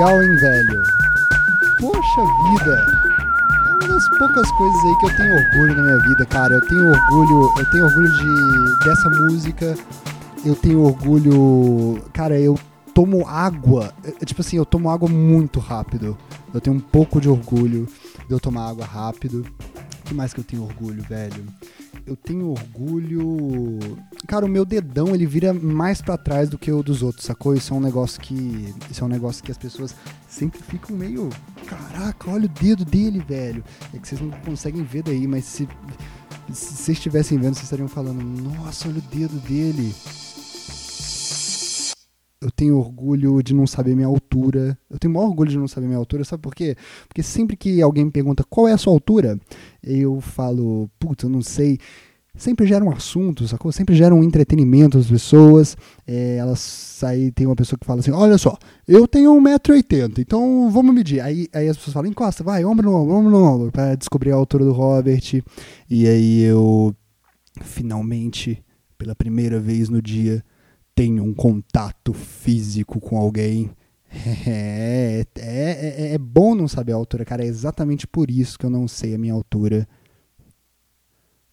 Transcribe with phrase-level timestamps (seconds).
[0.00, 0.82] legal, hein, velho?
[1.78, 2.86] Poxa vida!
[3.66, 6.54] É uma das poucas coisas aí que eu tenho orgulho na minha vida, cara.
[6.54, 9.76] Eu tenho orgulho, eu tenho orgulho de dessa música.
[10.42, 12.58] Eu tenho orgulho, cara, eu
[12.94, 16.16] tomo água, é, tipo assim, eu tomo água muito rápido.
[16.54, 17.86] Eu tenho um pouco de orgulho
[18.26, 19.44] de eu tomar água rápido.
[20.00, 21.44] O que mais que eu tenho orgulho, velho?
[22.10, 23.78] eu tenho orgulho.
[24.30, 27.52] Cara, o meu dedão ele vira mais para trás do que o dos outros, sacou?
[27.52, 28.72] Isso é um negócio que.
[28.88, 29.92] Isso é um negócio que as pessoas
[30.28, 31.30] sempre ficam meio.
[31.66, 33.64] Caraca, olha o dedo dele, velho.
[33.92, 35.68] É que vocês não conseguem ver daí, mas se,
[36.52, 39.92] se vocês estivessem vendo, vocês estariam falando: Nossa, olha o dedo dele
[42.42, 44.78] eu tenho orgulho de não saber minha altura.
[44.88, 46.74] Eu tenho maior orgulho de não saber minha altura, sabe por quê?
[47.06, 49.38] Porque sempre que alguém me pergunta qual é a sua altura,
[49.82, 51.78] eu falo, puta, eu não sei.
[52.36, 53.72] Sempre gera um assunto, sacou?
[53.72, 55.76] Sempre gera um entretenimento das pessoas.
[56.06, 60.70] É, elas aí tem uma pessoa que fala assim: olha só, eu tenho 1,80m, então
[60.70, 61.20] vamos medir.
[61.20, 64.32] Aí, aí as pessoas falam: encosta, vai, ombro no ombro, ombro no ombro, para descobrir
[64.32, 65.42] a altura do Robert.
[65.88, 66.94] E aí eu,
[67.62, 68.62] finalmente,
[68.96, 70.44] pela primeira vez no dia,
[70.94, 73.70] tenho um contato físico com alguém.
[74.46, 77.44] É, é, é, é, bom não saber a altura, cara.
[77.44, 79.86] É exatamente por isso que eu não sei a minha altura.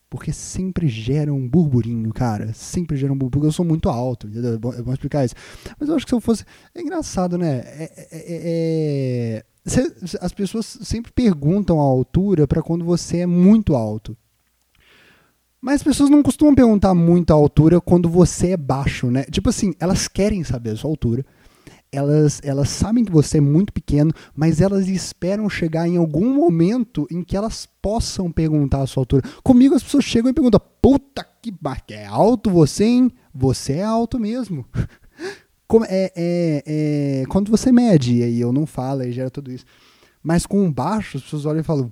[0.09, 2.53] Porque sempre gera um burburinho, cara.
[2.53, 3.49] Sempre gera um burburinho.
[3.49, 4.53] Eu sou muito alto, entendeu?
[4.53, 5.35] É bom, é explicar isso.
[5.79, 6.45] Mas eu acho que se eu fosse.
[6.73, 7.57] É engraçado, né?
[7.65, 9.45] É, é, é
[10.21, 14.15] as pessoas sempre perguntam a altura para quando você é muito alto.
[15.59, 19.23] Mas as pessoas não costumam perguntar muito a altura quando você é baixo, né?
[19.23, 21.25] Tipo assim, elas querem saber a sua altura.
[21.91, 27.07] Elas, elas sabem que você é muito pequeno, mas elas esperam chegar em algum momento
[27.09, 29.23] em que elas possam perguntar a sua altura.
[29.41, 31.53] Comigo as pessoas chegam e perguntam: Puta que
[31.93, 33.11] é alto você, hein?
[33.33, 34.65] Você é alto mesmo.
[35.67, 39.65] Como, é, é, é, quando você mede, aí eu não falo, aí gera tudo isso.
[40.23, 41.91] Mas com baixo, as pessoas olham e falam,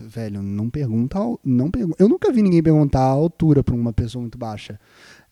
[0.00, 2.02] velho, não pergunta, não pergunta.
[2.02, 4.78] Eu nunca vi ninguém perguntar a altura para uma pessoa muito baixa.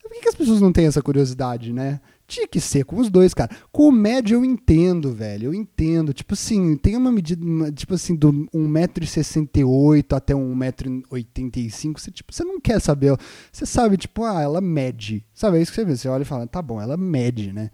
[0.03, 2.01] Por que, que, as pessoas não têm essa curiosidade, né?
[2.27, 3.55] Tinha que ser com os dois, cara.
[3.71, 5.47] Com o médio eu entendo, velho.
[5.47, 6.15] Eu entendo.
[6.15, 11.99] Tipo assim, tem uma medida, tipo assim, do 1,68m até 1,85m.
[11.99, 13.15] Você, tipo, você não quer saber.
[13.53, 15.25] Você sabe, tipo, ah, ela mede.
[15.35, 15.97] Sabe, é isso que você vê.
[15.97, 17.71] Você olha e fala, tá bom, ela mede, né?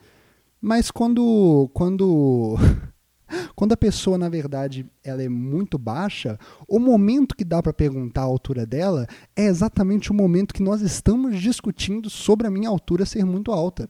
[0.61, 1.71] Mas quando.
[1.73, 2.57] Quando.
[3.55, 6.37] Quando a pessoa, na verdade, ela é muito baixa,
[6.67, 9.07] o momento que dá para perguntar a altura dela
[9.37, 13.89] é exatamente o momento que nós estamos discutindo sobre a minha altura ser muito alta.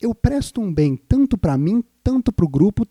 [0.00, 2.86] Eu presto um bem tanto para mim, tanto para o grupo,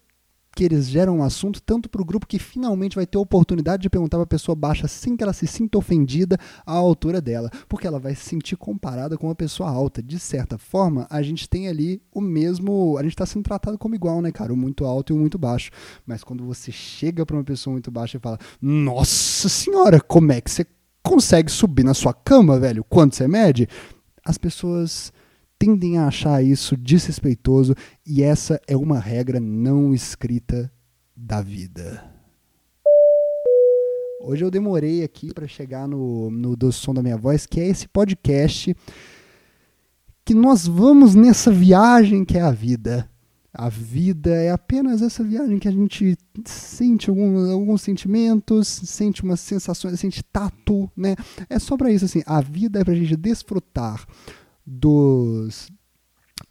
[0.55, 3.83] que eles geram um assunto tanto para o grupo que finalmente vai ter a oportunidade
[3.83, 7.49] de perguntar para a pessoa baixa sem que ela se sinta ofendida à altura dela,
[7.67, 10.03] porque ela vai se sentir comparada com uma pessoa alta.
[10.03, 13.95] De certa forma, a gente tem ali o mesmo, a gente está sendo tratado como
[13.95, 14.51] igual, né, cara?
[14.51, 15.71] O muito alto e o muito baixo.
[16.05, 20.41] Mas quando você chega para uma pessoa muito baixa e fala: "Nossa senhora, como é
[20.41, 20.65] que você
[21.01, 22.83] consegue subir na sua cama, velho?
[22.83, 23.67] Quanto você mede?"
[24.25, 25.13] As pessoas
[25.59, 27.75] tendem a achar isso desrespeitoso
[28.07, 30.71] e essa é uma regra não escrita
[31.15, 32.01] da vida.
[34.21, 37.67] Hoje eu demorei aqui para chegar no, no do som da minha voz, que é
[37.67, 38.75] esse podcast
[40.23, 43.09] que nós vamos nessa viagem que é a vida.
[43.51, 46.15] A vida é apenas essa viagem que a gente
[46.45, 51.15] sente alguns, alguns sentimentos, sente umas sensações, sente tato, né?
[51.49, 52.21] É só para isso assim.
[52.25, 54.05] A vida é para a gente desfrutar
[54.69, 55.71] dos.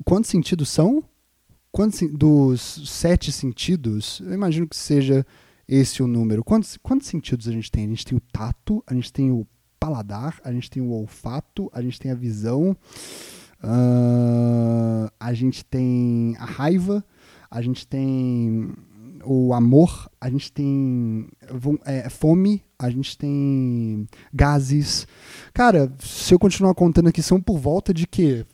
[0.05, 1.05] Quantos sentidos são?
[1.71, 5.25] Quantos, dos sete sentidos, eu imagino que seja
[5.69, 6.43] esse o número.
[6.43, 7.85] Quantos, quantos sentidos a gente tem?
[7.85, 9.47] A gente tem o tato, a gente tem o
[9.79, 12.77] paladar, a gente tem o olfato, a gente tem a visão,
[13.63, 17.05] uh, a gente tem a raiva,
[17.51, 18.73] a gente tem
[19.25, 21.29] o amor, a gente tem
[21.85, 25.07] é, fome, a gente tem gases.
[25.53, 28.47] Cara, se eu continuar contando aqui, são por volta de que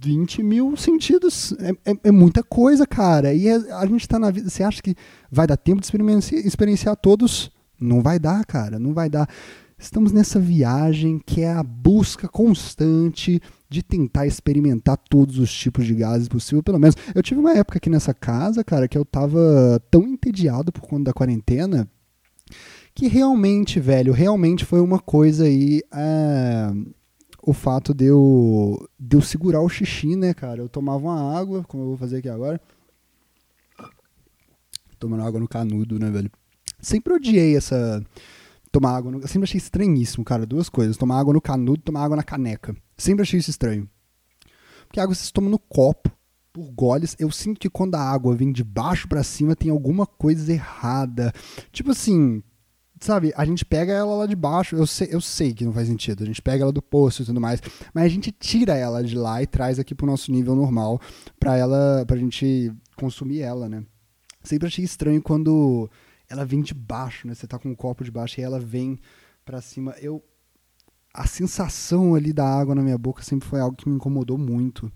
[0.00, 1.52] 20 mil sentidos.
[1.58, 3.32] É, é, é, muita coisa, cara.
[3.32, 4.48] E é, a gente tá na vida.
[4.48, 4.94] Você acha que
[5.30, 7.50] vai dar tempo de experienciar, experienciar todos?
[7.80, 8.78] Não vai dar, cara.
[8.78, 9.28] Não vai dar.
[9.76, 15.94] Estamos nessa viagem que é a busca constante de tentar experimentar todos os tipos de
[15.94, 16.94] gases possível, pelo menos.
[17.12, 21.04] Eu tive uma época aqui nessa casa, cara, que eu tava tão entediado por conta
[21.04, 21.88] da quarentena
[22.94, 25.82] que realmente, velho, realmente foi uma coisa aí.
[25.92, 26.70] É,
[27.42, 30.62] o fato de eu, de eu segurar o xixi, né, cara?
[30.62, 32.60] Eu tomava uma água, como eu vou fazer aqui agora.
[34.98, 36.30] Tomando água no canudo, né, velho?
[36.80, 38.02] Sempre odiei essa
[38.70, 39.10] tomar água.
[39.10, 39.20] No...
[39.20, 40.46] Eu sempre achei estranhíssimo, cara.
[40.46, 42.74] Duas coisas: tomar água no canudo tomar água na caneca.
[42.96, 43.88] Sempre achei isso estranho.
[44.86, 46.10] Porque água você toma no copo.
[46.52, 50.06] por goles, eu sinto que quando a água vem de baixo para cima tem alguma
[50.06, 51.32] coisa errada.
[51.72, 52.42] Tipo assim,
[53.00, 55.88] sabe, a gente pega ela lá de baixo, eu sei, eu sei que não faz
[55.88, 57.60] sentido, a gente pega ela do poço e tudo mais,
[57.92, 61.00] mas a gente tira ela de lá e traz aqui pro nosso nível normal
[61.38, 63.84] pra ela, pra gente consumir ela, né?
[64.42, 65.90] Sempre achei estranho quando
[66.28, 67.34] ela vem de baixo, né?
[67.34, 68.98] Você tá com um copo de baixo e ela vem
[69.44, 69.94] para cima.
[70.00, 70.22] Eu
[71.12, 74.90] a sensação ali da água na minha boca sempre foi algo que me incomodou muito.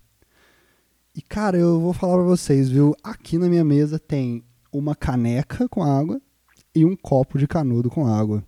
[1.15, 2.95] E cara, eu vou falar para vocês, viu?
[3.03, 6.21] Aqui na minha mesa tem uma caneca com água
[6.75, 8.45] e um copo de canudo com água.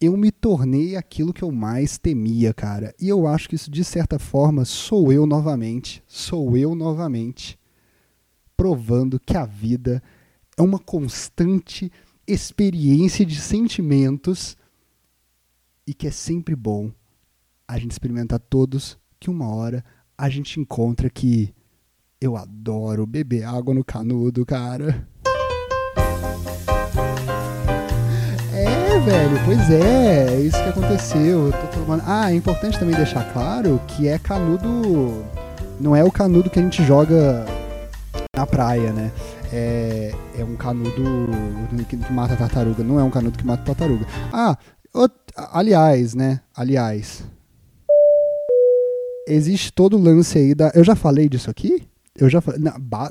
[0.00, 2.94] Eu me tornei aquilo que eu mais temia, cara.
[2.98, 6.02] E eu acho que isso, de certa forma, sou eu novamente.
[6.06, 7.58] Sou eu novamente.
[8.56, 10.02] Provando que a vida
[10.56, 11.92] é uma constante
[12.26, 14.56] experiência de sentimentos
[15.86, 16.90] e que é sempre bom
[17.66, 19.84] a gente experimentar todos, que uma hora
[20.16, 21.54] a gente encontra que
[22.20, 25.08] eu adoro beber água no canudo, cara.
[29.04, 31.52] Velho, pois é, é isso que aconteceu.
[31.72, 32.02] Tomando...
[32.06, 35.24] Ah, é importante também deixar claro que é canudo.
[35.78, 37.46] Não é o canudo que a gente joga
[38.36, 39.10] na praia, né?
[39.52, 41.02] É, é um canudo
[41.88, 44.06] que mata tartaruga, não é um canudo que mata tartaruga.
[44.32, 44.56] Ah,
[45.52, 46.40] aliás, né?
[46.54, 47.24] Aliás.
[49.26, 50.72] Existe todo o lance aí da.
[50.74, 51.86] Eu já falei disso aqui?
[52.16, 52.60] Eu já falei.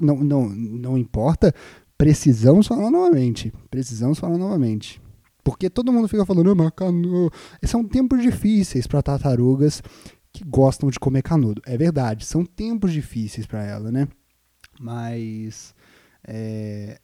[0.01, 1.53] Não, não, não, importa.
[1.97, 3.51] Precisamos falar novamente.
[3.69, 5.01] Precisamos falar novamente.
[5.51, 7.31] Porque todo mundo fica falando, mas canudo.
[7.63, 9.81] São tempos difíceis para tartarugas
[10.31, 11.62] que gostam de comer canudo.
[11.66, 14.07] É verdade, são tempos difíceis para ela, né?
[14.80, 15.74] Mas.
[16.28, 17.00] É,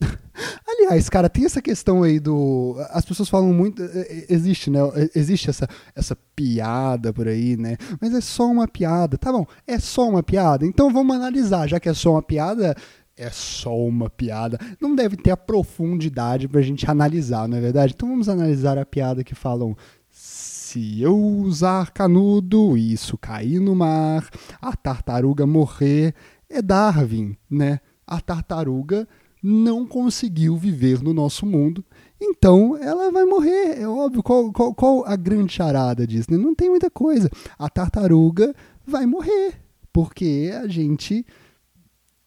[0.66, 2.76] Aliás, cara, tem essa questão aí do.
[2.90, 3.82] As pessoas falam muito.
[3.82, 4.80] É, é, existe, né?
[5.14, 7.76] Existe essa, essa piada por aí, né?
[8.00, 9.18] Mas é só uma piada.
[9.18, 10.66] Tá bom, é só uma piada.
[10.66, 11.68] Então vamos analisar.
[11.68, 12.74] Já que é só uma piada,
[13.20, 14.58] é só uma piada.
[14.80, 17.92] Não deve ter a profundidade pra gente analisar, não é verdade?
[17.94, 19.76] Então vamos analisar a piada que falam.
[20.08, 24.26] Se eu usar canudo e isso cair no mar,
[24.60, 26.14] a tartaruga morrer,
[26.48, 27.80] é Darwin, né?
[28.06, 29.06] A tartaruga
[29.42, 31.84] não conseguiu viver no nosso mundo,
[32.20, 34.22] então ela vai morrer, é óbvio.
[34.22, 36.30] Qual, qual, qual a grande charada disso?
[36.30, 36.38] Né?
[36.38, 37.28] Não tem muita coisa.
[37.58, 38.54] A tartaruga
[38.86, 39.54] vai morrer,
[39.92, 41.26] porque a gente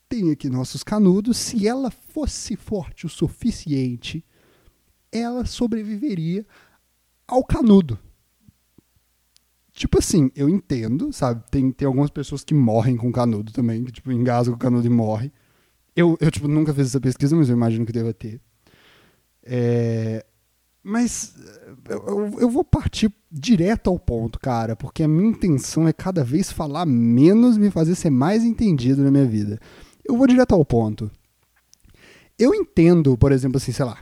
[0.08, 1.38] tem aqui nossos canudos.
[1.38, 4.24] Se ela fosse forte o suficiente,
[5.12, 6.46] ela sobreviveria
[7.28, 7.98] ao canudo.
[9.74, 11.44] Tipo assim, eu entendo, sabe?
[11.50, 14.90] Tem, tem algumas pessoas que morrem com canudo também, que tipo, engasgam o canudo e
[14.90, 15.32] morre.
[15.96, 18.40] Eu, eu tipo, nunca fiz essa pesquisa, mas eu imagino que deva ter.
[19.44, 20.26] É,
[20.84, 21.36] mas
[21.90, 26.52] eu, eu, vou partir direto ao ponto, cara, porque a minha intenção é cada vez
[26.52, 29.60] falar menos, me fazer ser mais entendido na minha vida.
[30.06, 31.12] Eu vou direto ao ponto.
[32.38, 33.98] Eu entendo, por exemplo, assim, sei lá,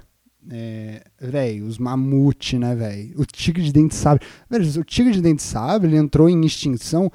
[0.49, 3.13] é, velho, os mamute, né, velho?
[3.19, 4.25] O tigre de dente sabre.
[4.49, 7.11] Velho, o tigre de dente sabre, ele entrou em extinção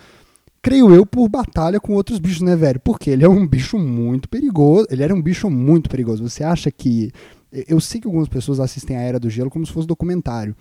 [0.66, 2.80] creio eu, por batalha com outros bichos, né, velho?
[2.80, 4.88] Porque ele é um bicho muito perigoso.
[4.90, 6.28] Ele era um bicho muito perigoso.
[6.28, 7.12] Você acha que.
[7.68, 10.56] Eu sei que algumas pessoas assistem a Era do Gelo como se fosse documentário.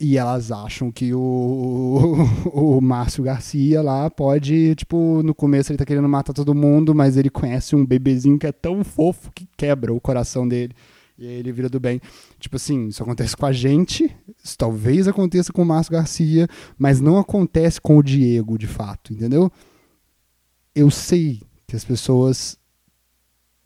[0.00, 2.14] E elas acham que o,
[2.52, 7.16] o Márcio Garcia lá pode, tipo, no começo ele tá querendo matar todo mundo, mas
[7.16, 10.72] ele conhece um bebezinho que é tão fofo que quebra o coração dele.
[11.18, 12.00] E aí ele vira do bem.
[12.38, 16.46] Tipo assim, isso acontece com a gente, isso talvez aconteça com o Márcio Garcia,
[16.78, 19.50] mas não acontece com o Diego, de fato, entendeu?
[20.72, 22.56] Eu sei que as pessoas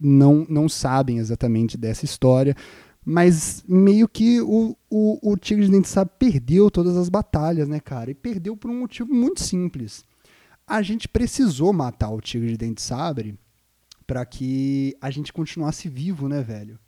[0.01, 2.57] não, não sabem exatamente dessa história,
[3.04, 7.80] mas meio que o, o, o Tigre de Dente Sabe perdeu todas as batalhas, né,
[7.80, 8.11] cara?
[8.11, 10.04] E perdeu por um motivo muito simples.
[10.66, 13.38] A gente precisou matar o Tigre de Dente Sabre
[14.06, 16.78] para que a gente continuasse vivo, né, velho?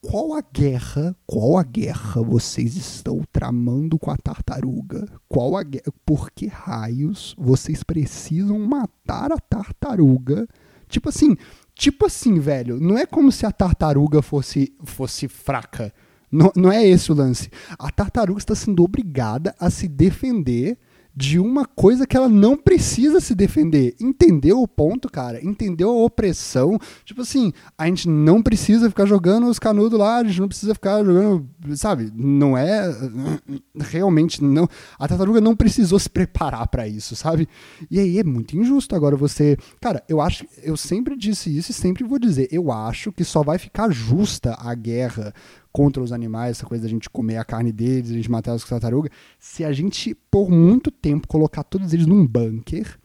[0.00, 5.08] qual a guerra, qual a guerra vocês estão tramando com a tartaruga?
[5.28, 10.46] Qual a guerra, por que raios vocês precisam matar a tartaruga?
[10.88, 11.36] Tipo assim,
[11.78, 15.94] tipo assim, velho, não é como se a tartaruga fosse fosse fraca.
[16.30, 17.48] Não, não é esse o lance.
[17.78, 20.76] A tartaruga está sendo obrigada a se defender
[21.18, 23.96] de uma coisa que ela não precisa se defender.
[23.98, 25.44] Entendeu o ponto, cara?
[25.44, 26.78] Entendeu a opressão?
[27.04, 30.74] Tipo assim, a gente não precisa ficar jogando os canudos lá, a gente não precisa
[30.74, 31.44] ficar jogando,
[31.74, 32.12] sabe?
[32.14, 32.88] Não é
[33.90, 34.68] realmente não.
[34.96, 37.48] A tartaruga não precisou se preparar para isso, sabe?
[37.90, 41.74] E aí é muito injusto agora você, cara, eu acho, eu sempre disse isso e
[41.74, 45.34] sempre vou dizer, eu acho que só vai ficar justa a guerra
[45.72, 48.64] contra os animais, essa coisa da gente comer a carne deles, a gente matar as
[48.64, 52.98] tartarugas, se a gente, por muito tempo, colocar todos eles num bunker,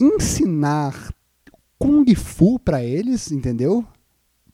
[0.00, 1.12] ensinar
[1.78, 3.84] Kung Fu para eles, entendeu?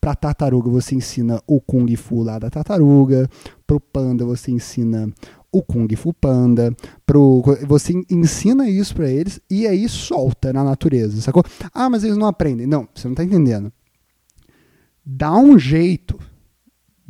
[0.00, 3.28] Pra tartaruga você ensina o Kung Fu lá da tartaruga,
[3.66, 5.12] pro panda você ensina
[5.52, 6.74] o Kung Fu Panda,
[7.06, 11.42] pro, você ensina isso para eles e aí solta na natureza, sacou?
[11.72, 12.66] Ah, mas eles não aprendem.
[12.66, 13.72] Não, você não tá entendendo.
[15.04, 16.18] Dá um jeito.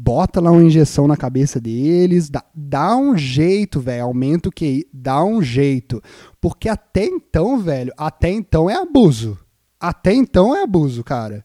[0.00, 4.86] Bota lá uma injeção na cabeça deles, dá, dá um jeito, velho, aumenta o QI,
[4.94, 6.00] dá um jeito.
[6.40, 9.36] Porque até então, velho, até então é abuso.
[9.80, 11.44] Até então é abuso, cara.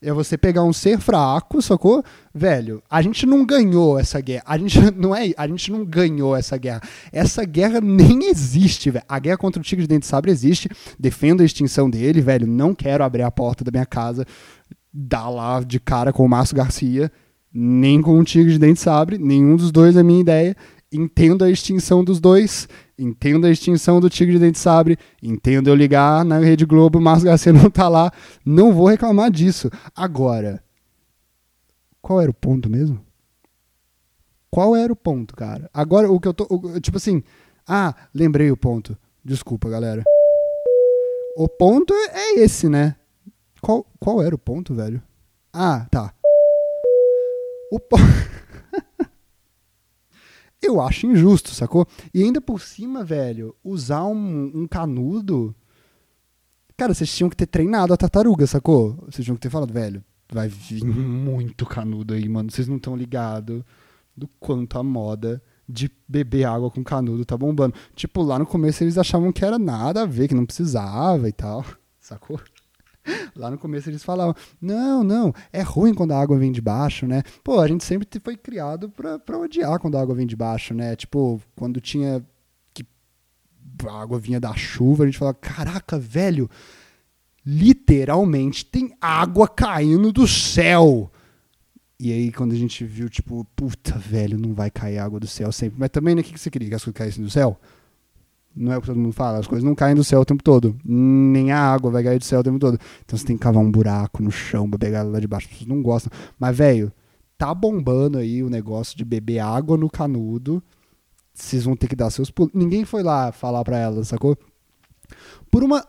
[0.00, 2.02] É você pegar um ser fraco, sacou?
[2.34, 4.44] Velho, a gente não ganhou essa guerra.
[4.46, 6.80] A gente não é, a gente não ganhou essa guerra.
[7.12, 9.04] Essa guerra nem existe, velho.
[9.06, 10.70] A guerra contra o Tigre de Dente Sabre existe.
[10.98, 12.46] Defendo a extinção dele, velho.
[12.46, 14.24] Não quero abrir a porta da minha casa,
[14.90, 17.12] dar lá de cara com o Márcio Garcia,
[17.54, 19.16] nem com o Tigre de Dente Sabre.
[19.16, 20.56] Nenhum dos dois é minha ideia.
[20.92, 25.74] Entendo a extinção dos dois Entendo a extinção do Tigre de Dente Sabre, entendo eu
[25.74, 28.12] ligar na Rede Globo, Márcio Garcia não tá lá,
[28.46, 29.68] não vou reclamar disso.
[29.96, 30.62] Agora,
[32.00, 33.04] qual era o ponto mesmo?
[34.48, 35.68] Qual era o ponto, cara?
[35.74, 36.46] Agora, o que eu tô.
[36.80, 37.24] Tipo assim,
[37.66, 38.96] ah, lembrei o ponto.
[39.24, 40.04] Desculpa, galera.
[41.36, 42.94] O ponto é esse, né?
[43.60, 45.02] Qual, qual era o ponto, velho?
[45.52, 46.14] Ah, tá.
[47.74, 48.04] O ponto.
[50.62, 51.84] Eu acho injusto, sacou?
[52.14, 55.52] E ainda por cima, velho, usar um, um canudo.
[56.76, 58.94] Cara, vocês tinham que ter treinado a tartaruga, sacou?
[59.10, 62.48] Vocês tinham que ter falado, velho, vai vir muito canudo aí, mano.
[62.48, 63.64] Vocês não estão ligados
[64.16, 67.74] do quanto a moda de beber água com canudo tá bombando.
[67.96, 71.32] Tipo, lá no começo eles achavam que era nada a ver, que não precisava e
[71.32, 71.64] tal,
[71.98, 72.40] sacou?
[73.36, 77.06] Lá no começo eles falavam: não, não, é ruim quando a água vem de baixo,
[77.06, 77.22] né?
[77.42, 80.72] Pô, a gente sempre foi criado pra, pra odiar quando a água vem de baixo,
[80.72, 80.94] né?
[80.94, 82.24] Tipo, quando tinha
[82.72, 82.86] que
[83.86, 86.48] a água vinha da chuva, a gente falava: caraca, velho,
[87.44, 91.10] literalmente tem água caindo do céu.
[91.98, 95.50] E aí, quando a gente viu, tipo, puta, velho, não vai cair água do céu
[95.52, 95.78] sempre.
[95.78, 96.68] Mas também, né, o que você queria?
[96.68, 97.58] Que as coisas caíssem do céu?
[98.56, 100.42] Não é o que todo mundo fala, as coisas não caem do céu o tempo
[100.42, 100.76] todo.
[100.84, 102.78] Nem a água vai cair do céu o tempo todo.
[103.04, 105.46] Então você tem que cavar um buraco no chão pra pegar ela lá de baixo.
[105.46, 106.12] As pessoas não gostam.
[106.38, 106.92] Mas, velho,
[107.36, 110.62] tá bombando aí o negócio de beber água no canudo.
[111.32, 112.52] Vocês vão ter que dar seus pulos.
[112.54, 114.38] Ninguém foi lá falar pra ela, sacou?
[115.50, 115.84] Por uma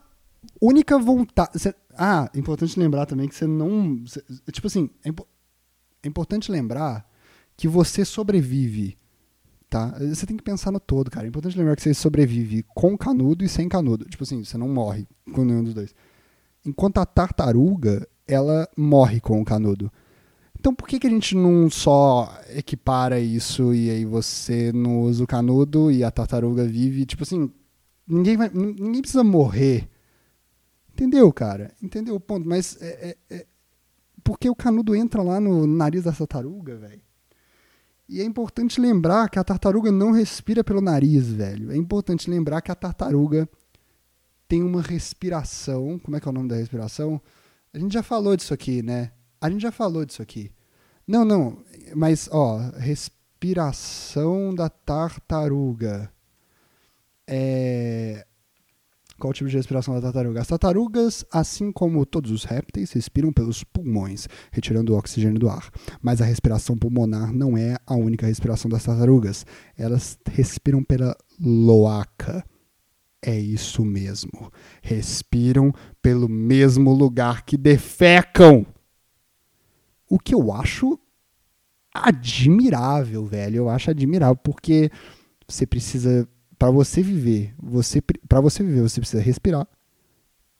[0.59, 1.59] única vontade.
[1.59, 1.73] Cê...
[1.95, 4.03] Ah, importante lembrar também que você não.
[4.07, 4.23] Cê...
[4.51, 5.27] Tipo assim, é, impo...
[6.01, 7.07] é importante lembrar
[7.55, 8.97] que você sobrevive
[9.75, 9.93] tá?
[9.99, 11.27] Você tem que pensar no todo, cara.
[11.27, 14.05] É importante lembrar que você sobrevive com canudo e sem canudo.
[14.05, 15.93] Tipo assim, você não morre com nenhum dos dois.
[16.65, 19.91] Enquanto a tartaruga, ela morre com o canudo.
[20.57, 25.25] Então por que, que a gente não só equipara isso e aí você não usa
[25.25, 27.05] o canudo e a tartaruga vive?
[27.05, 27.51] Tipo assim,
[28.07, 29.89] ninguém, vai, ninguém precisa morrer.
[30.93, 31.73] Entendeu, cara?
[31.83, 32.47] Entendeu o ponto?
[32.47, 33.45] Mas é, é, é
[34.23, 37.01] porque o canudo entra lá no nariz da tartaruga, velho.
[38.07, 41.71] E é importante lembrar que a tartaruga não respira pelo nariz, velho.
[41.71, 43.49] É importante lembrar que a tartaruga
[44.47, 45.97] tem uma respiração.
[45.99, 47.19] Como é que é o nome da respiração?
[47.73, 49.11] A gente já falou disso aqui, né?
[49.41, 50.51] A gente já falou disso aqui.
[51.07, 51.63] Não, não,
[51.95, 56.11] mas ó, respiração da tartaruga.
[57.27, 58.25] É
[59.19, 60.41] qual o tipo de respiração da tartaruga?
[60.41, 65.71] As tartarugas, assim como todos os répteis, respiram pelos pulmões, retirando o oxigênio do ar.
[66.01, 69.45] Mas a respiração pulmonar não é a única respiração das tartarugas.
[69.77, 72.45] Elas respiram pela loaca.
[73.21, 74.51] É isso mesmo.
[74.81, 78.65] Respiram pelo mesmo lugar que defecam.
[80.09, 80.99] O que eu acho
[81.93, 83.55] admirável, velho.
[83.55, 84.91] Eu acho admirável porque
[85.47, 89.67] você precisa para você viver, você para você viver, você precisa respirar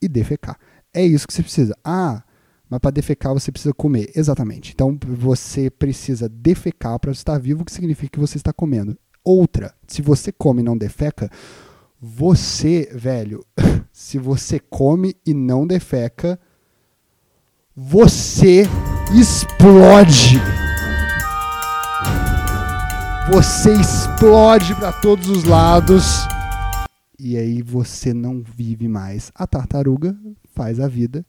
[0.02, 0.58] e defecar.
[0.94, 1.78] É isso que você precisa.
[1.84, 2.24] Ah,
[2.70, 4.12] mas para defecar você precisa comer.
[4.16, 4.72] Exatamente.
[4.74, 8.98] Então você precisa defecar para estar vivo, o que significa que você está comendo.
[9.24, 11.30] Outra, se você come e não defeca,
[12.00, 13.44] você, velho,
[13.92, 16.40] se você come e não defeca,
[17.76, 18.64] você
[19.20, 20.40] explode
[23.32, 26.28] você explode para todos os lados
[27.18, 29.32] e aí você não vive mais.
[29.34, 30.16] A tartaruga
[30.54, 31.26] faz a vida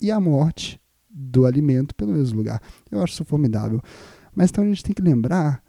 [0.00, 2.60] e a morte do alimento pelo mesmo lugar.
[2.90, 3.80] Eu acho isso formidável.
[4.34, 5.62] Mas então a gente tem que lembrar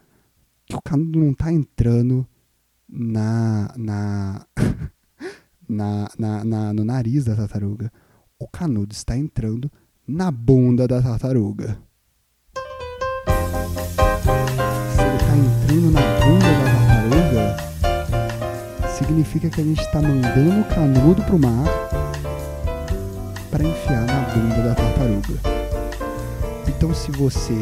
[0.66, 2.28] que o canudo não está entrando
[2.88, 4.46] na, na,
[5.68, 7.92] na, na, na, no nariz da tartaruga.
[8.38, 9.72] O canudo está entrando
[10.06, 11.89] na bunda da tartaruga.
[15.88, 17.70] Na bunda da tartaruga
[18.98, 21.66] significa que a gente está mandando o canudo pro mar
[23.50, 25.40] para enfiar na bunda da tartaruga.
[26.68, 27.56] Então, se você.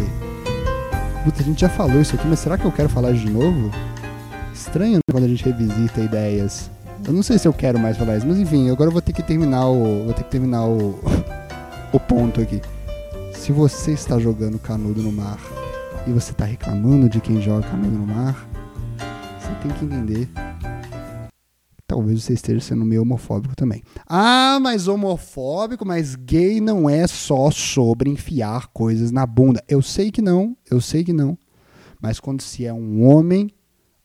[1.23, 3.71] Puta, a gente já falou isso aqui, mas será que eu quero falar de novo?
[4.53, 6.71] Estranho né, quando a gente revisita ideias.
[7.05, 9.13] Eu não sei se eu quero mais falar isso, mas enfim, agora eu vou ter
[9.13, 10.05] que terminar o.
[10.05, 10.99] Vou ter que terminar o.
[11.93, 12.61] o ponto aqui.
[13.33, 15.37] Se você está jogando canudo no mar
[16.07, 18.47] e você está reclamando de quem joga canudo no mar,
[19.39, 20.29] você tem que entender
[21.87, 23.81] talvez você esteja sendo meio homofóbico também.
[24.05, 29.63] Ah, mas homofóbico, mas gay não é só sobre enfiar coisas na bunda.
[29.67, 31.37] Eu sei que não, eu sei que não.
[32.01, 33.49] Mas quando se é um homem,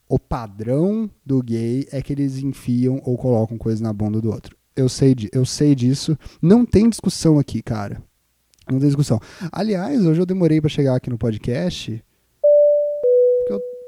[0.08, 4.56] o padrão do gay é que eles enfiam ou colocam coisas na bunda do outro.
[4.74, 6.16] Eu sei, eu sei disso.
[6.40, 8.02] Não tem discussão aqui, cara.
[8.70, 9.20] Não tem discussão.
[9.50, 12.02] Aliás, hoje eu demorei para chegar aqui no podcast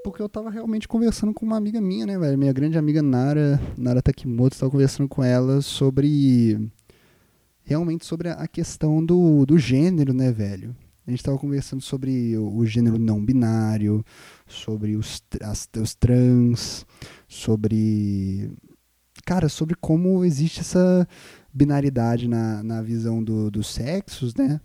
[0.04, 2.36] porque eu tava realmente conversando com uma amiga minha, né, velho?
[2.36, 6.70] Minha grande amiga Nara, Nara Takimoto, tava conversando com ela sobre.
[7.62, 10.76] Realmente sobre a questão do, do gênero, né, velho?
[11.06, 14.04] A gente tava conversando sobre o, o gênero não binário,
[14.46, 16.84] sobre os, as, os trans,
[17.26, 18.52] sobre.
[19.24, 21.08] Cara, sobre como existe essa
[21.54, 24.60] binaridade na, na visão do, dos sexos, né?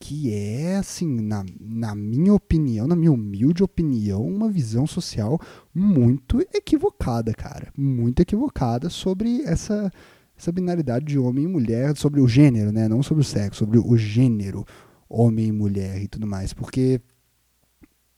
[0.00, 5.38] que é, assim, na, na minha opinião, na minha humilde opinião, uma visão social
[5.74, 7.70] muito equivocada, cara.
[7.76, 9.92] Muito equivocada sobre essa,
[10.36, 12.88] essa binaridade de homem e mulher, sobre o gênero, né?
[12.88, 14.64] Não sobre o sexo, sobre o gênero,
[15.06, 16.54] homem e mulher e tudo mais.
[16.54, 16.98] Porque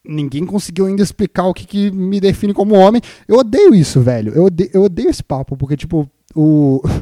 [0.04, 3.02] ninguém conseguiu ainda explicar o que, que me define como homem.
[3.26, 4.32] Eu odeio isso, velho.
[4.32, 6.80] Eu odeio, eu odeio esse papo, porque, tipo, o.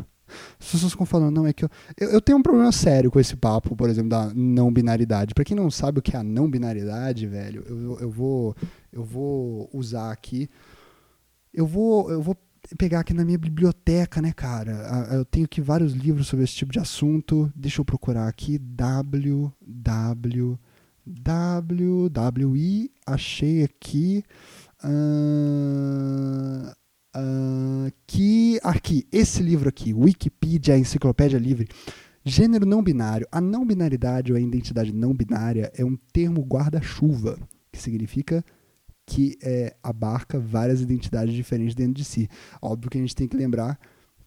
[0.60, 3.18] As pessoas ficam falando, não, é que eu, eu, eu, tenho um problema sério com
[3.18, 5.34] esse papo, por exemplo, da não binaridade.
[5.34, 8.54] Para quem não sabe o que é a não binaridade, velho, eu, eu vou
[8.92, 10.50] eu vou usar aqui.
[11.52, 12.36] Eu vou eu vou
[12.76, 14.73] pegar aqui na minha biblioteca, né, cara?
[15.10, 17.50] Eu tenho aqui vários livros sobre esse tipo de assunto.
[17.56, 20.58] Deixa eu procurar aqui W W
[21.06, 24.23] W W I achei aqui
[24.84, 26.79] uh,
[27.16, 31.68] Uh, que aqui, esse livro aqui, Wikipedia, Enciclopédia Livre,
[32.25, 33.26] gênero não binário.
[33.32, 37.38] A não binaridade ou a identidade não binária é um termo guarda-chuva,
[37.73, 38.44] que significa
[39.04, 42.28] que é, abarca várias identidades diferentes dentro de si.
[42.62, 43.78] Óbvio que a gente tem que lembrar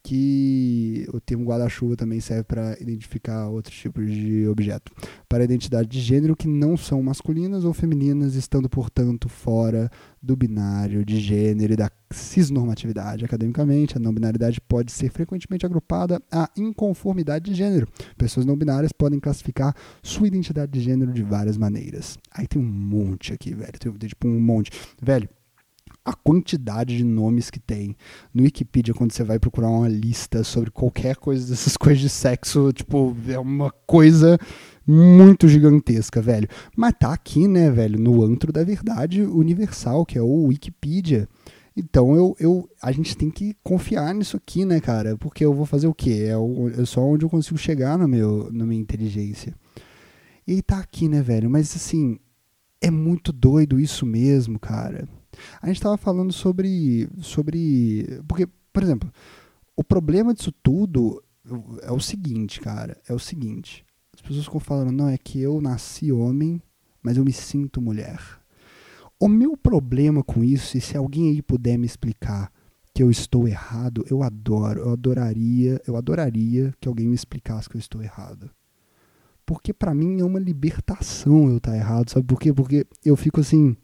[0.04, 4.92] que o termo guarda-chuva também serve para identificar outros tipos de objeto.
[5.30, 9.90] Para a identidade de gênero que não são masculinas ou femininas, estando, portanto, fora
[10.22, 13.24] do binário de gênero e da cisnormatividade.
[13.24, 17.88] Academicamente, a não binaridade pode ser frequentemente agrupada à inconformidade de gênero.
[18.18, 22.18] Pessoas não binárias podem classificar sua identidade de gênero de várias maneiras.
[22.32, 23.72] Aí tem um monte aqui, velho.
[23.80, 24.70] Tem, tem tipo um monte.
[25.02, 25.30] Velho,
[26.06, 27.96] a quantidade de nomes que tem
[28.34, 32.74] no Wikipedia quando você vai procurar uma lista sobre qualquer coisa dessas coisas de sexo,
[32.74, 34.38] tipo, é uma coisa
[34.86, 36.48] muito gigantesca, velho.
[36.76, 41.28] Mas tá aqui, né, velho, no antro da verdade universal, que é o Wikipedia.
[41.76, 45.18] Então eu, eu, a gente tem que confiar nisso aqui, né, cara?
[45.18, 46.26] Porque eu vou fazer o quê?
[46.28, 49.56] É, o, é só onde eu consigo chegar no meu, na minha inteligência.
[50.46, 51.50] E tá aqui, né, velho?
[51.50, 52.20] Mas assim,
[52.82, 55.08] é muito doido isso mesmo, cara.
[55.62, 58.22] A gente estava falando sobre, sobre.
[58.28, 59.12] Porque, por exemplo,
[59.76, 61.24] o problema disso tudo
[61.82, 62.98] é o seguinte, cara.
[63.08, 63.86] É o seguinte.
[64.14, 66.62] As pessoas ficam falando, não, é que eu nasci homem,
[67.02, 68.20] mas eu me sinto mulher.
[69.20, 72.52] O meu problema com isso, e se alguém aí puder me explicar
[72.94, 77.76] que eu estou errado, eu adoro, eu adoraria, eu adoraria que alguém me explicasse que
[77.76, 78.52] eu estou errado.
[79.46, 82.54] Porque para mim é uma libertação eu estar tá errado, sabe por quê?
[82.54, 83.76] Porque eu fico assim,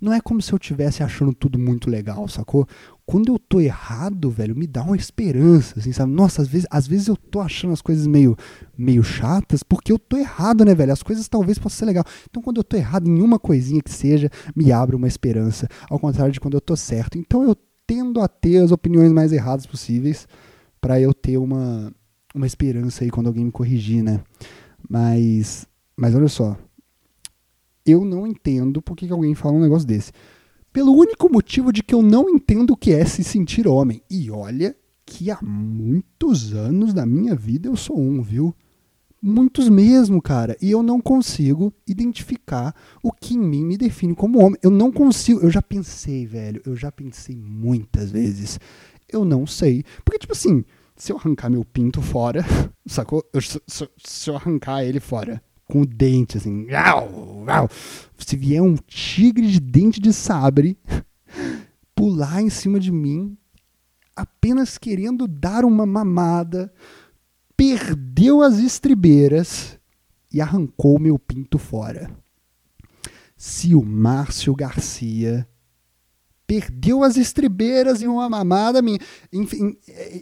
[0.00, 2.66] não é como se eu estivesse achando tudo muito legal, sacou?
[3.04, 6.12] Quando eu tô errado, velho, me dá uma esperança, assim, sabe?
[6.12, 8.36] Nossa, às vezes, às vezes eu tô achando as coisas meio,
[8.78, 10.92] meio chatas porque eu tô errado, né, velho?
[10.92, 12.04] As coisas talvez possam ser legal.
[12.30, 15.98] Então, quando eu tô errado em uma coisinha que seja, me abre uma esperança, ao
[15.98, 17.18] contrário de quando eu tô certo.
[17.18, 20.28] Então, eu tendo a ter as opiniões mais erradas possíveis
[20.80, 21.92] para eu ter uma,
[22.34, 24.20] uma esperança aí quando alguém me corrigir, né?
[24.88, 26.56] Mas, mas olha só,
[27.84, 30.12] eu não entendo por que alguém fala um negócio desse.
[30.72, 34.02] Pelo único motivo de que eu não entendo o que é se sentir homem.
[34.08, 38.54] E olha que há muitos anos da minha vida eu sou um, viu?
[39.20, 40.56] Muitos mesmo, cara.
[40.62, 44.58] E eu não consigo identificar o que em mim me define como homem.
[44.62, 45.40] Eu não consigo.
[45.40, 46.62] Eu já pensei, velho.
[46.64, 48.58] Eu já pensei muitas vezes.
[49.08, 49.84] Eu não sei.
[50.04, 50.64] Porque, tipo assim,
[50.96, 52.44] se eu arrancar meu pinto fora,
[52.86, 53.24] sacou?
[53.34, 56.66] Eu, se, se eu arrancar ele fora, com o dente, assim.
[58.18, 60.76] Se vier um tigre de dente de sabre
[61.94, 63.36] pular em cima de mim,
[64.14, 66.72] apenas querendo dar uma mamada,
[67.56, 69.78] perdeu as estribeiras
[70.32, 72.10] e arrancou meu pinto fora.
[73.36, 75.48] Se o Márcio Garcia
[76.46, 78.98] perdeu as estribeiras em uma mamada minha,
[79.32, 79.78] enfim,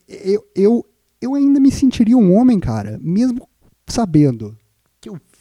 [0.07, 0.87] eu, eu,
[1.21, 3.49] eu ainda me sentiria um homem, cara, mesmo
[3.87, 4.57] sabendo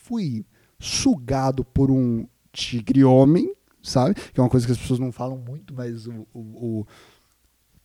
[0.08, 0.46] fui
[0.80, 4.16] sugado por um tigre homem, sabe?
[4.16, 6.88] Que é uma coisa que as pessoas não falam muito, mas o, o, o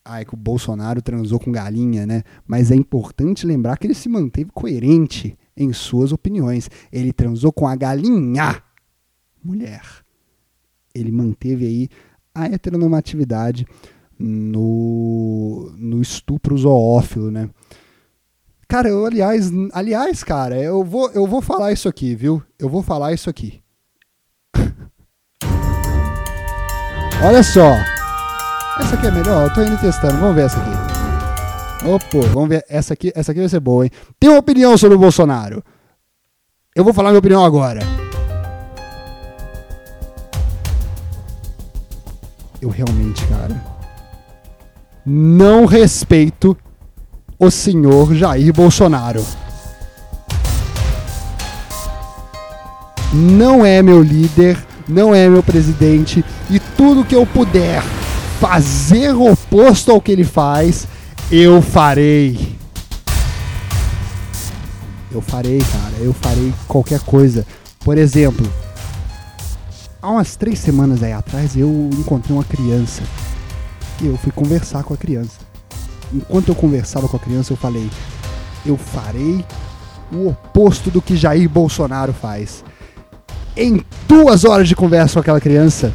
[0.04, 2.24] Ai, que o Bolsonaro transou com galinha, né?
[2.46, 6.68] Mas é importante lembrar que ele se manteve coerente em suas opiniões.
[6.90, 8.60] Ele transou com a galinha,
[9.42, 9.82] mulher.
[10.92, 11.88] Ele manteve aí
[12.34, 13.64] a heteronormatividade
[14.18, 17.48] no, no estupro zoófilo, né?
[18.72, 22.42] Cara, eu, aliás, aliás, cara, eu vou, eu vou falar isso aqui, viu?
[22.58, 23.62] Eu vou falar isso aqui.
[27.22, 27.68] Olha só.
[28.80, 30.16] Essa aqui é melhor, eu tô indo testando.
[30.16, 30.70] Vamos ver essa aqui.
[31.86, 32.64] Opa, vamos ver.
[32.66, 33.90] Essa aqui, essa aqui vai ser boa, hein?
[34.18, 35.62] Tem uma opinião sobre o Bolsonaro.
[36.74, 37.80] Eu vou falar minha opinião agora.
[42.58, 43.62] Eu realmente, cara,
[45.04, 46.56] não respeito
[47.42, 49.26] o senhor Jair Bolsonaro.
[53.12, 54.56] Não é meu líder,
[54.88, 57.82] não é meu presidente e tudo que eu puder
[58.38, 60.86] fazer oposto ao que ele faz,
[61.32, 62.56] eu farei.
[65.10, 65.96] Eu farei, cara.
[65.98, 67.44] Eu farei qualquer coisa.
[67.80, 68.48] Por exemplo,
[70.00, 73.02] há umas três semanas aí atrás eu encontrei uma criança.
[74.00, 75.41] E eu fui conversar com a criança.
[76.12, 77.90] Enquanto eu conversava com a criança, eu falei:
[78.64, 79.44] eu farei
[80.12, 82.64] o oposto do que Jair Bolsonaro faz.
[83.56, 85.92] Em duas horas de conversa com aquela criança,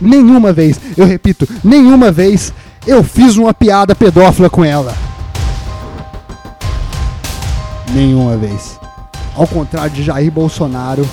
[0.00, 2.52] Nenhuma vez, eu repito, nenhuma vez
[2.86, 4.94] eu fiz uma piada pedófila com ela.
[7.92, 8.78] Nenhuma vez.
[9.36, 11.08] Ao contrário de Jair Bolsonaro,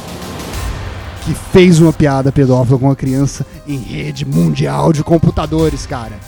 [1.26, 6.20] que fez uma piada pedófila com uma criança em rede mundial de computadores, cara.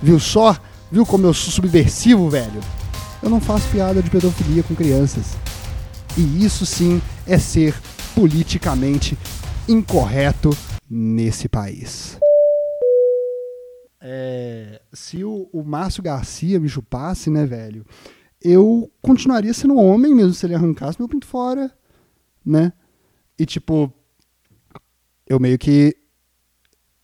[0.00, 0.56] Viu só?
[0.94, 2.60] Viu como eu sou subversivo, velho?
[3.20, 5.36] Eu não faço piada de pedofilia com crianças.
[6.16, 7.74] E isso sim é ser
[8.14, 9.18] politicamente
[9.68, 10.50] incorreto
[10.88, 12.16] nesse país.
[14.00, 17.84] É, se o, o Márcio Garcia me chupasse, né, velho,
[18.40, 21.76] eu continuaria sendo homem mesmo se ele arrancasse meu pinto fora,
[22.46, 22.72] né?
[23.36, 23.92] E tipo,
[25.26, 25.96] eu meio que.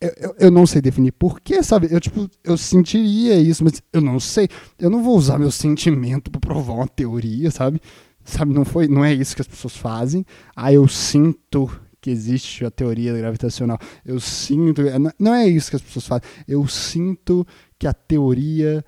[0.01, 1.89] Eu, eu, eu não sei definir porquê, sabe?
[1.91, 4.49] Eu, tipo, eu sentiria isso, mas eu não sei.
[4.79, 7.81] Eu não vou usar meu sentimento para provar uma teoria, sabe?
[8.25, 10.25] Sabe, não, foi, não é isso que as pessoas fazem.
[10.57, 13.79] Ah, eu sinto que existe a teoria gravitacional.
[14.05, 14.81] Eu sinto.
[14.83, 16.29] É, não é isso que as pessoas fazem.
[16.49, 17.47] Eu sinto
[17.79, 18.85] que a teoria.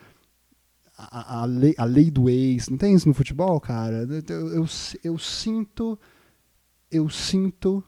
[0.96, 2.68] A, a, lei, a lei do ex.
[2.68, 4.06] Não tem isso no futebol, cara?
[4.28, 4.66] Eu, eu,
[5.04, 5.98] eu sinto.
[6.90, 7.84] Eu sinto.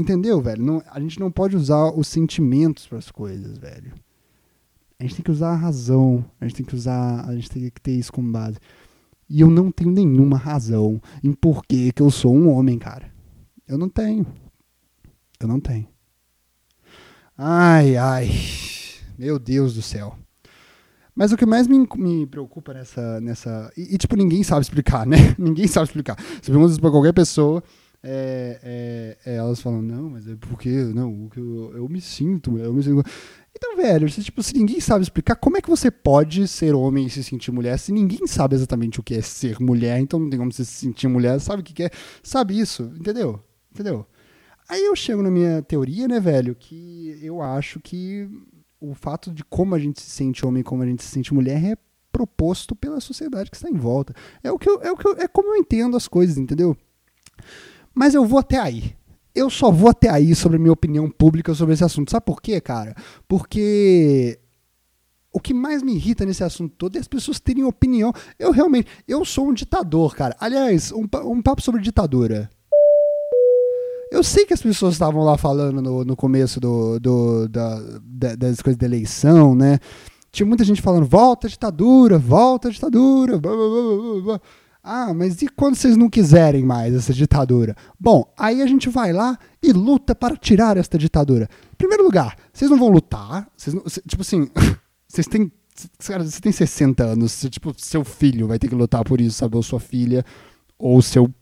[0.00, 0.64] Entendeu, velho?
[0.64, 3.92] Não, a gente não pode usar os sentimentos para as coisas, velho.
[4.98, 6.24] A gente tem que usar a razão.
[6.40, 7.28] A gente tem que usar.
[7.28, 8.56] A gente tem que ter isso como base.
[9.28, 13.12] E eu não tenho nenhuma razão em por que eu sou um homem, cara.
[13.68, 14.26] Eu não tenho.
[15.38, 15.86] Eu não tenho.
[17.36, 18.30] Ai, ai.
[19.18, 20.16] Meu Deus do céu.
[21.14, 23.20] Mas o que mais me, me preocupa nessa.
[23.20, 25.16] nessa e, e, tipo, ninguém sabe explicar, né?
[25.38, 26.18] ninguém sabe explicar.
[26.40, 27.62] Se pergunta isso pra qualquer pessoa,
[28.02, 32.72] é, é, é, elas falam, não, mas é porque, não, eu, eu me sinto, eu
[32.72, 33.02] me sinto.
[33.54, 37.06] Então, velho, se, tipo, se ninguém sabe explicar, como é que você pode ser homem
[37.06, 40.30] e se sentir mulher se ninguém sabe exatamente o que é ser mulher, então não
[40.30, 41.90] tem como você se sentir mulher, sabe o que, que é?
[42.22, 43.42] Sabe isso, entendeu?
[43.72, 44.06] Entendeu?
[44.68, 48.28] Aí eu chego na minha teoria, né, velho, que eu acho que
[48.80, 51.34] o fato de como a gente se sente homem e como a gente se sente
[51.34, 51.76] mulher é
[52.10, 54.14] proposto pela sociedade que está em volta.
[54.42, 56.76] É o que eu, é o que eu, é como eu entendo as coisas, entendeu?
[57.94, 58.94] Mas eu vou até aí.
[59.34, 62.10] Eu só vou até aí sobre a minha opinião pública sobre esse assunto.
[62.10, 62.94] Sabe por quê, cara?
[63.28, 64.38] Porque
[65.32, 68.12] o que mais me irrita nesse assunto todo é as pessoas terem opinião.
[68.38, 70.36] Eu realmente, eu sou um ditador, cara.
[70.40, 72.50] Aliás, um, um papo sobre ditadura.
[74.10, 78.34] Eu sei que as pessoas estavam lá falando no, no começo do, do, da, da,
[78.34, 79.78] das coisas da eleição, né?
[80.32, 83.38] Tinha muita gente falando, volta a ditadura, volta a ditadura.
[83.38, 84.40] Blá, blá, blá,
[84.82, 87.76] ah, mas e quando vocês não quiserem mais essa ditadura?
[87.98, 91.48] Bom, aí a gente vai lá e luta para tirar esta ditadura.
[91.72, 93.50] Em primeiro lugar, vocês não vão lutar.
[93.72, 94.48] Não, tipo assim,
[95.06, 95.52] vocês têm.
[95.98, 99.36] Cara, você tem 60 anos, você, tipo, seu filho vai ter que lutar por isso,
[99.38, 99.56] sabe?
[99.56, 100.24] Ou sua filha,
[100.78, 101.32] ou seu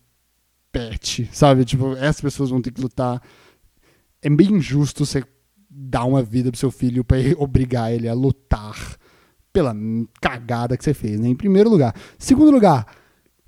[0.72, 1.64] pet, sabe?
[1.64, 3.22] Tipo, essas pessoas vão ter que lutar.
[4.20, 5.24] É bem injusto você
[5.70, 8.76] dar uma vida pro seu filho para obrigar ele a lutar
[9.52, 9.74] pela
[10.20, 11.28] cagada que você fez, né?
[11.28, 11.94] Em primeiro lugar.
[12.18, 12.86] Segundo lugar,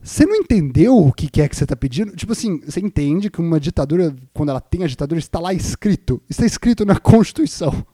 [0.03, 2.17] você não entendeu o que é que você está pedindo?
[2.17, 6.23] Tipo assim, você entende que uma ditadura, quando ela tem a ditadura, está lá escrito.
[6.29, 7.85] Está escrito na Constituição.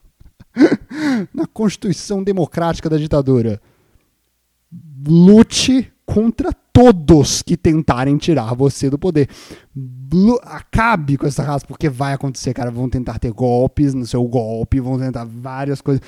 [1.33, 3.61] na Constituição Democrática da ditadura.
[5.05, 9.29] Lute contra todos que tentarem tirar você do poder.
[10.43, 12.71] Acabe com essa raça, porque vai acontecer, cara.
[12.71, 16.01] Vão tentar ter golpes no seu golpe, vão tentar várias coisas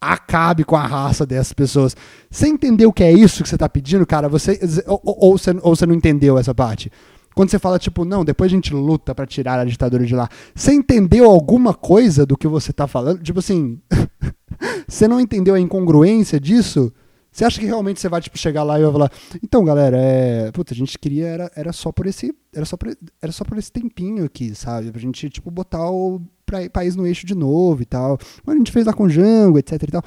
[0.00, 1.96] acabe com a raça dessas pessoas.
[2.30, 4.28] Você entendeu o que é isso que você está pedindo, cara?
[4.28, 6.90] Você ou, ou, você ou você não entendeu essa parte?
[7.34, 10.28] Quando você fala, tipo, não, depois a gente luta para tirar a ditadura de lá.
[10.54, 13.22] Você entendeu alguma coisa do que você está falando?
[13.22, 13.80] Tipo assim,
[14.88, 16.92] você não entendeu a incongruência disso?
[17.30, 20.50] Você acha que realmente você vai tipo, chegar lá e vai falar, então, galera, é,
[20.50, 23.56] puta, a gente queria era, era só por esse era só por, era só por
[23.56, 24.90] esse tempinho aqui, sabe?
[24.90, 28.18] Pra gente tipo botar o pra, país no eixo de novo e tal.
[28.46, 30.02] A gente fez lá com Django, etc e tal.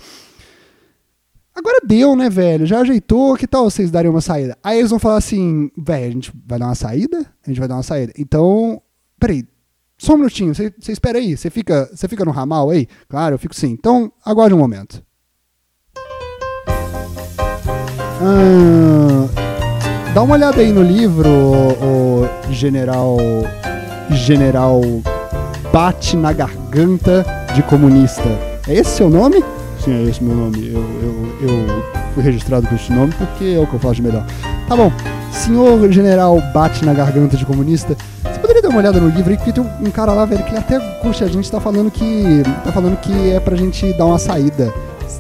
[1.54, 2.66] Agora deu, né, velho?
[2.66, 4.58] Já ajeitou, que tal vocês darem uma saída?
[4.64, 7.20] Aí eles vão falar assim, velho, a gente vai dar uma saída?
[7.46, 8.14] A gente vai dar uma saída.
[8.18, 8.82] Então,
[9.20, 9.46] peraí,
[9.98, 12.88] só um minutinho, você espera aí, você fica, fica no ramal aí?
[13.08, 13.72] Claro, eu fico sim.
[13.72, 15.04] Então, aguarde um momento.
[18.24, 19.28] Ah,
[20.14, 23.18] dá uma olhada aí no livro, o, o General.
[24.12, 24.82] General
[25.72, 28.28] Bate na Garganta de Comunista.
[28.68, 29.42] É esse seu nome?
[29.80, 30.68] Sim, é esse meu nome.
[30.68, 34.02] Eu, eu, eu fui registrado com esse nome porque é o que eu faço de
[34.02, 34.26] melhor.
[34.68, 34.92] Tá bom.
[35.32, 37.96] Senhor General Bate na Garganta de Comunista.
[38.22, 40.58] Você poderia dar uma olhada no livro aí, porque tem um cara lá, velho, que
[40.58, 42.44] até curte a gente, tá falando que.
[42.66, 44.74] tá falando que é pra gente dar uma saída.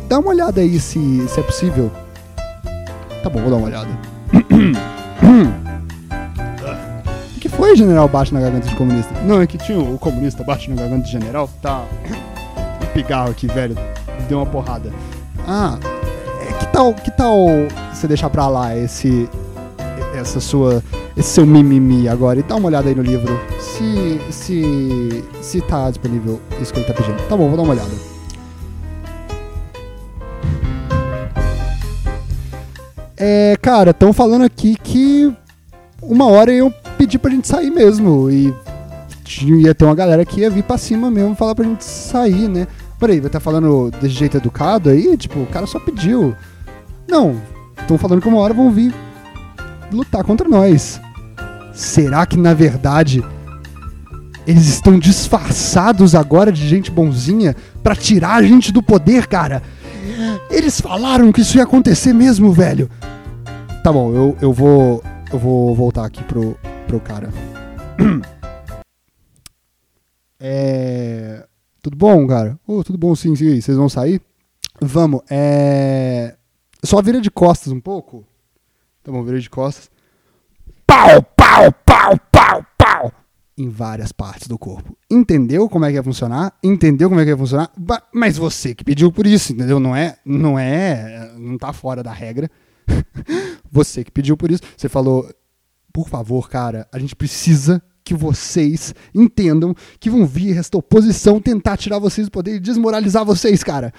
[0.09, 1.89] Dá uma olhada aí se, se é possível.
[3.23, 3.89] Tá bom, vou dar uma olhada.
[7.71, 9.13] Foi, general baixo na garganta de comunista?
[9.21, 11.49] Não, é que tinha o comunista baixo na garganta de general.
[11.61, 11.85] Tá.
[12.93, 13.77] Pigarro aqui, velho.
[14.27, 14.91] Deu uma porrada.
[15.47, 15.79] Ah,
[16.41, 17.45] é, que tal, que tal
[17.93, 19.29] você deixar pra lá esse.
[20.13, 20.83] Essa sua.
[21.15, 23.39] Esse seu mimimi agora e dá uma olhada aí no livro.
[23.57, 24.19] Se.
[24.29, 25.23] Se.
[25.41, 27.25] Se tá disponível isso que ele tá pedindo.
[27.29, 27.91] Tá bom, vou dar uma olhada.
[33.15, 35.33] É, cara, estão falando aqui que
[36.01, 36.69] uma hora iam
[37.01, 38.29] pedir pra gente sair mesmo.
[38.29, 38.53] E
[39.41, 42.67] ia ter uma galera que ia vir pra cima mesmo falar pra gente sair, né?
[42.99, 45.17] Peraí, vai estar tá falando desse jeito educado aí?
[45.17, 46.35] Tipo, o cara só pediu.
[47.09, 47.41] Não,
[47.79, 48.93] estão falando que uma hora vão vir
[49.91, 51.01] lutar contra nós.
[51.73, 53.23] Será que na verdade
[54.45, 59.63] eles estão disfarçados agora de gente bonzinha para tirar a gente do poder, cara?
[60.51, 62.87] Eles falaram que isso ia acontecer mesmo, velho.
[63.83, 65.03] Tá bom, eu, eu vou.
[65.33, 66.57] Eu vou voltar aqui pro,
[66.91, 67.29] pro cara.
[70.43, 71.45] É.
[71.83, 72.59] Tudo bom, cara?
[72.65, 73.61] Oh, tudo bom, sim, sim.
[73.61, 74.19] Vocês vão sair?
[74.81, 75.21] Vamos.
[75.29, 76.35] É.
[76.83, 78.25] Só vira de costas um pouco.
[79.03, 79.91] Tá bom, vira de costas.
[80.87, 83.11] Pau, pau, pau, pau, pau.
[83.55, 84.97] Em várias partes do corpo.
[85.11, 86.51] Entendeu como é que ia funcionar?
[86.63, 87.71] Entendeu como é que ia funcionar?
[88.11, 89.79] Mas você que pediu por isso, entendeu?
[89.79, 90.17] Não é.
[90.25, 91.33] Não é.
[91.37, 92.49] Não tá fora da regra.
[93.71, 94.63] Você que pediu por isso.
[94.75, 95.29] Você falou,
[95.93, 101.77] por favor, cara, a gente precisa que vocês entendam que vão vir esta oposição tentar
[101.77, 103.93] tirar vocês do poder e desmoralizar vocês, cara.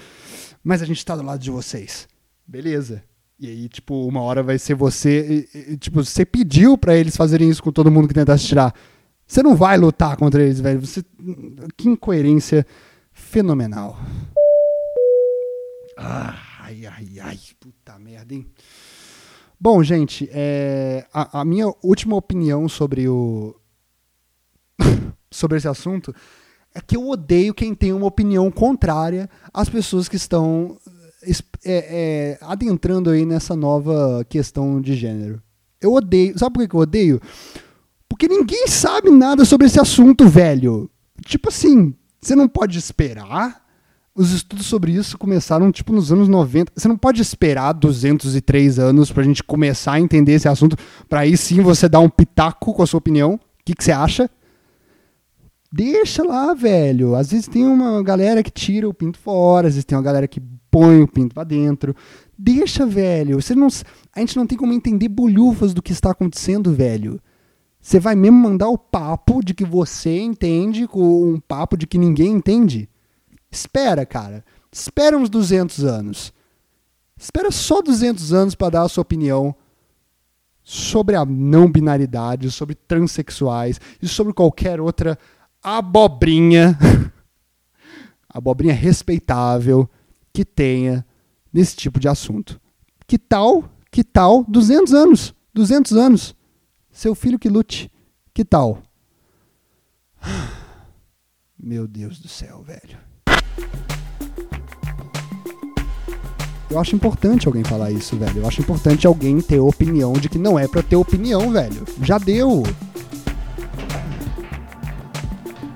[0.63, 2.09] Mas a gente tá do lado de vocês.
[2.47, 3.03] Beleza.
[3.39, 5.49] E aí, tipo, uma hora vai ser você.
[5.55, 8.73] E, e, tipo, você pediu para eles fazerem isso com todo mundo que tentasse tirar.
[9.27, 10.81] Você não vai lutar contra eles, velho.
[10.81, 11.03] Você...
[11.77, 12.67] Que incoerência
[13.13, 13.99] fenomenal.
[15.97, 17.39] Ai, ai, ai.
[17.59, 18.47] Puta merda, hein?
[19.65, 23.55] Bom, gente, é, a, a, minha última opinião sobre o
[25.31, 26.13] sobre esse assunto
[26.75, 30.77] é que eu odeio quem tem uma opinião contrária às pessoas que estão
[31.25, 35.41] é, é, adentrando aí nessa nova questão de gênero.
[35.81, 36.37] Eu odeio.
[36.37, 37.21] Sabe por que eu odeio?
[38.09, 40.91] Porque ninguém sabe nada sobre esse assunto, velho.
[41.25, 43.62] Tipo assim, você não pode esperar
[44.15, 46.73] os estudos sobre isso começaram tipo nos anos 90.
[46.77, 50.77] Você não pode esperar 203 anos pra gente começar a entender esse assunto,
[51.09, 53.35] para aí sim você dar um pitaco com a sua opinião.
[53.35, 54.29] O que, que você acha?
[55.73, 57.15] Deixa lá, velho.
[57.15, 60.29] Às vezes tem uma galera que tira o pinto fora, às vezes tem uma galera
[60.29, 61.97] que põe o pinto pra dentro.
[62.37, 63.41] Deixa, velho.
[63.41, 63.69] Você não,
[64.15, 67.19] a gente não tem como entender bolhufas do que está acontecendo, velho.
[67.81, 71.99] Você vai mesmo mandar o papo de que você entende com um papo de que
[71.99, 72.89] ninguém entende?
[73.53, 74.43] Espera, cara.
[74.73, 76.33] Espera uns 200 anos.
[77.17, 79.55] Espera só 200 anos para dar a sua opinião
[80.65, 85.19] sobre a não binaridade, sobre transexuais e sobre qualquer outra
[85.63, 86.79] abobrinha
[88.29, 89.89] abobrinha respeitável
[90.33, 91.05] que tenha
[91.53, 92.59] nesse tipo de assunto.
[93.07, 95.35] Que tal, que tal 200 anos?
[95.53, 96.35] 200 anos.
[96.91, 97.93] Seu filho que lute.
[98.33, 98.83] Que tal?
[101.59, 103.12] Meu Deus do céu, velho.
[106.73, 108.39] Eu acho importante alguém falar isso, velho.
[108.41, 111.85] Eu acho importante alguém ter opinião de que não é pra ter opinião, velho.
[112.01, 112.63] Já deu.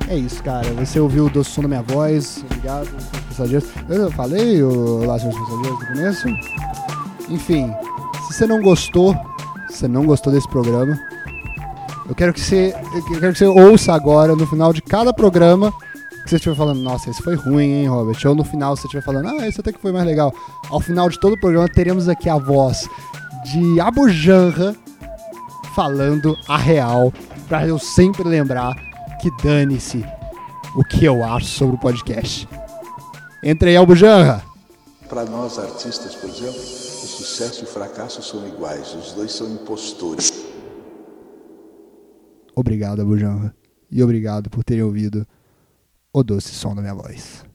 [0.09, 0.67] É isso, cara.
[0.75, 2.43] Você ouviu o doce som da minha voz.
[2.47, 2.89] Obrigado,
[3.29, 3.69] passageiros.
[3.91, 6.29] Eu falei o Lá, seus passageiros no começo.
[7.29, 7.71] Enfim,
[8.27, 9.15] se você não gostou,
[9.69, 10.99] se você não gostou desse programa,
[12.09, 15.75] eu quero que você, eu quero que você ouça agora, no final de cada programa,
[16.27, 18.19] que você estiver falando, nossa, esse foi ruim, hein, Robert?
[18.27, 20.35] Ou no final você estiver falando, ah, esse até que foi mais legal.
[20.69, 22.89] Ao final de todo o programa, teremos aqui a voz
[23.45, 24.77] de Abu Janra
[25.75, 27.13] falando a real,
[27.49, 28.75] para eu sempre lembrar
[29.21, 30.05] que dane-se
[30.75, 32.49] o que eu acho sobre o podcast.
[33.43, 34.43] Entra aí, Albujanra!
[35.09, 39.49] Para nós artistas, por exemplo, o sucesso e o fracasso são iguais, os dois são
[39.49, 40.45] impostores.
[42.55, 43.55] Obrigado, Abujanra.
[43.89, 45.25] E obrigado por terem ouvido
[46.17, 47.46] o doce som da minha voz.